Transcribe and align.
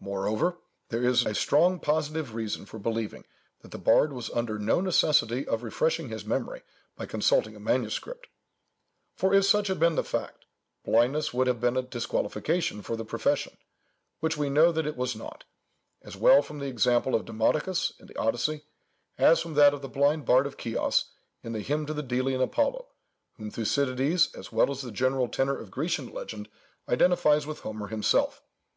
Moreover, 0.00 0.58
there 0.88 1.04
is 1.04 1.24
a 1.24 1.36
strong 1.36 1.78
positive 1.78 2.34
reason 2.34 2.66
for 2.66 2.80
believing 2.80 3.24
that 3.60 3.70
the 3.70 3.78
bard 3.78 4.12
was 4.12 4.28
under 4.30 4.58
no 4.58 4.80
necessity 4.80 5.46
of 5.46 5.62
refreshing 5.62 6.08
his 6.08 6.24
memory 6.24 6.62
by 6.96 7.06
consulting 7.06 7.54
a 7.54 7.60
manuscript; 7.60 8.26
for 9.14 9.32
if 9.32 9.44
such 9.44 9.68
had 9.68 9.78
been 9.78 9.94
the 9.94 10.02
fact, 10.02 10.46
blindness 10.84 11.32
would 11.32 11.46
have 11.46 11.60
been 11.60 11.76
a 11.76 11.82
disqualification 11.82 12.82
for 12.82 12.96
the 12.96 13.04
profession, 13.04 13.56
which 14.18 14.36
we 14.36 14.50
know 14.50 14.72
that 14.72 14.84
it 14.84 14.96
was 14.96 15.14
not, 15.14 15.44
as 16.02 16.16
well 16.16 16.42
from 16.42 16.58
the 16.58 16.66
example 16.66 17.14
of 17.14 17.24
Demodokus, 17.24 17.92
in 18.00 18.08
the 18.08 18.16
Odyssey, 18.16 18.64
as 19.16 19.40
from 19.40 19.54
that 19.54 19.72
of 19.74 19.80
the 19.80 19.88
blind 19.88 20.24
bard 20.26 20.44
of 20.44 20.56
Chios, 20.60 21.12
in 21.44 21.52
the 21.52 21.60
Hymn 21.60 21.86
to 21.86 21.94
the 21.94 22.02
Delian 22.02 22.40
Apollo, 22.42 22.88
whom 23.36 23.52
Thucydides, 23.52 24.34
as 24.34 24.50
well 24.50 24.72
as 24.72 24.82
the 24.82 24.90
general 24.90 25.28
tenor 25.28 25.56
of 25.56 25.70
Grecian 25.70 26.12
legend, 26.12 26.48
identifies 26.88 27.46
with 27.46 27.60
Homer 27.60 27.86
himself. 27.86 28.42